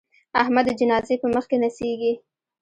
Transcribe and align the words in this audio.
احمد 0.41 0.65
د 0.67 0.71
جنازې 0.79 1.15
په 1.21 1.27
مخ 1.33 1.45
کې 1.49 1.57
نڅېږي. 1.63 2.13